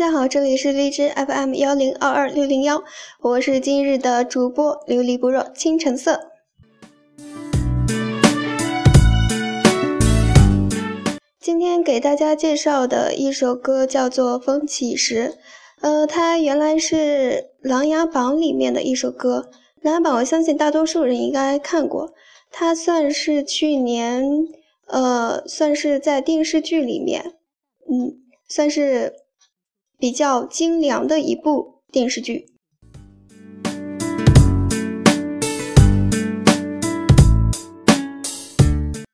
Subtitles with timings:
[0.00, 2.82] 大家好，这里是荔枝 FM 幺零二二六零幺，
[3.20, 6.30] 我是今日的主播琉璃不若清橙色。
[11.38, 15.34] 今天给大家介绍的一首歌叫做《风起时》，
[15.82, 16.96] 呃，它原来是
[17.68, 19.50] 《琅琊榜》里面的一首歌，
[19.82, 22.14] 《琅琊榜》我相信大多数人应该看过，
[22.50, 24.24] 它算是去年，
[24.86, 27.34] 呃，算是在电视剧里面，
[27.86, 28.16] 嗯，
[28.48, 29.19] 算是。
[30.00, 32.46] 比较精良的一部电视剧。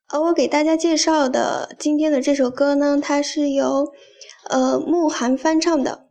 [0.06, 3.92] 而我给大家介绍的今天的这首歌呢，它是由
[4.48, 6.06] 呃慕寒翻唱的。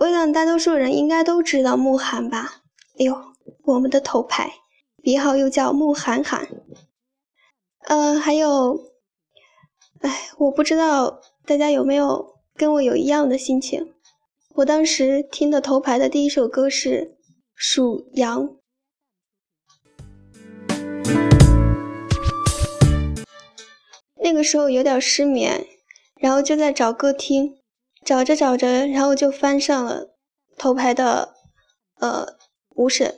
[0.00, 2.62] 我想大多数人应该都知道慕寒吧？
[2.98, 3.16] 哎呦，
[3.62, 4.50] 我们的头牌，
[5.00, 6.48] 别号又叫慕寒寒。
[7.86, 8.93] 呃，还有。
[10.00, 13.92] 哎，我不知道大家有没有跟我有一样的心情。
[14.56, 17.16] 我当时听的头牌的第一首歌是
[17.54, 18.48] 《属羊》，
[24.22, 25.66] 那个时候有点失眠，
[26.20, 27.58] 然后就在找歌听，
[28.04, 30.14] 找着找着，然后就翻上了
[30.56, 31.34] 头牌的
[31.98, 32.26] 呃
[32.76, 33.08] 《无神》，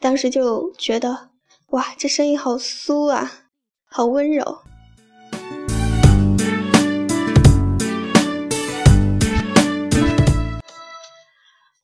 [0.00, 1.30] 当时就觉得
[1.68, 3.50] 哇，这声音好酥啊，
[3.86, 4.58] 好温柔。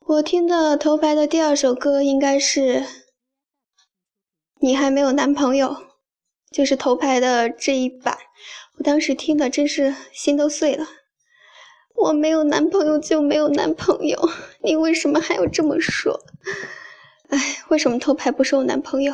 [0.08, 2.60] 我听的头牌的第二首歌应该是
[4.58, 5.68] 《你还没有男朋友》，
[6.50, 8.16] 就是头牌的这一版。
[8.78, 10.86] 我当时听的真是心都碎了。
[11.94, 14.18] 我没有男朋友就没有男朋友，
[14.64, 16.18] 你为什么还要这么说？
[17.28, 19.12] 哎，为什么头牌不是我男朋友？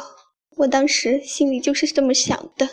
[0.58, 2.68] 我当时心里就是这么想的。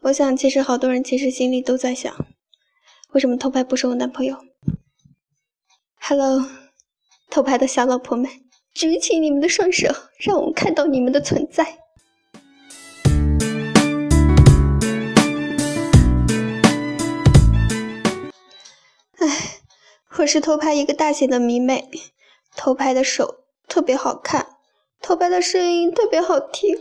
[0.00, 2.16] 我想，其实好多人其实心里都在想。
[3.16, 4.36] 为什么偷拍不是我男朋友
[6.02, 6.44] ？Hello，
[7.30, 8.30] 偷拍的小老婆们，
[8.74, 9.88] 举起你们的双手，
[10.18, 11.64] 让我们看到你们的存在。
[19.16, 19.60] 哎，
[20.18, 21.88] 我是偷拍一个大写的迷妹，
[22.54, 24.46] 偷拍的手特别好看，
[25.00, 26.76] 偷拍的声音特别好听，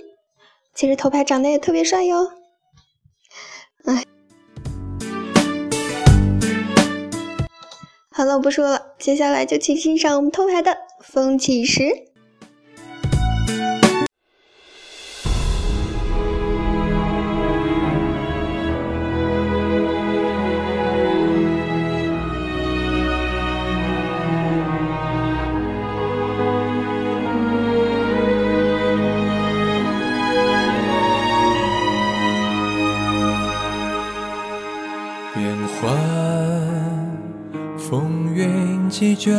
[0.74, 2.30] 其实偷拍长得也特别帅哟。
[8.18, 10.72] 好了，我不说了，接下来就请欣赏我们偷牌的
[11.02, 11.84] 《风起时
[35.34, 35.92] 变幻》。
[37.88, 39.32] 风云几卷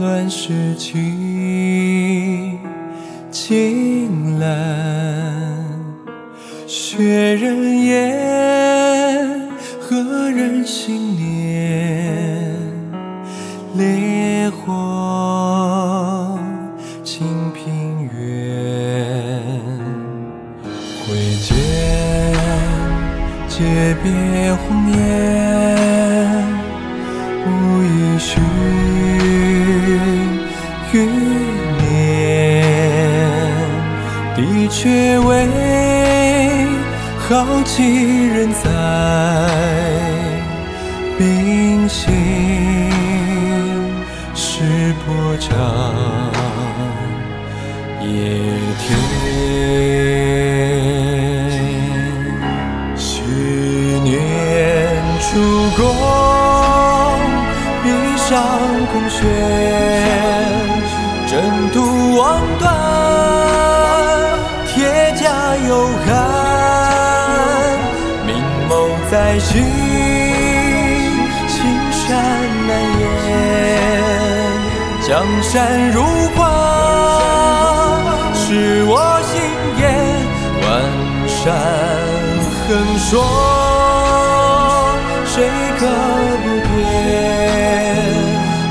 [0.00, 2.58] 乱世情，
[3.30, 4.48] 青蓝
[6.66, 9.48] 雪人烟，
[9.80, 12.58] 何人心念？
[13.76, 16.36] 烈火
[17.04, 19.40] 清平原，
[21.06, 21.56] 挥剑
[23.48, 25.89] 诀别红颜。
[28.20, 28.38] 无一许
[30.92, 30.94] 余
[31.80, 31.88] 年，
[34.36, 34.38] 的
[34.68, 35.48] 确为
[37.18, 38.68] 好几人在
[41.18, 42.12] 冰心
[44.34, 45.48] 是波长
[48.02, 48.08] 夜
[48.80, 49.79] 天。
[69.40, 69.64] 在心，
[71.48, 71.56] 青
[71.92, 72.06] 山
[72.68, 72.70] 难
[73.26, 73.28] 掩，
[75.00, 75.08] 江
[75.42, 76.04] 山如
[76.36, 76.38] 画，
[78.34, 78.92] 是我
[79.24, 79.40] 心
[79.78, 79.82] 眼，
[80.60, 80.68] 万
[81.26, 81.40] 山
[82.68, 83.10] 横说，
[85.24, 85.48] 谁
[85.78, 85.86] 可
[86.42, 86.78] 不变？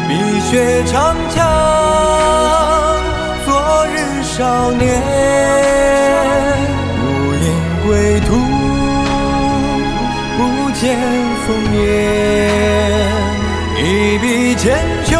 [0.07, 0.09] 碧
[0.41, 0.93] 血长
[1.31, 1.37] 枪，
[3.43, 3.49] 昨
[3.87, 4.37] 日少
[4.73, 5.01] 年，
[11.49, 11.83] 不见烽烟，
[13.77, 15.18] 一笔千秋。